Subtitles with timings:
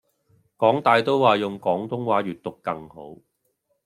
[0.57, 3.17] 港大都話用廣東話閱讀更好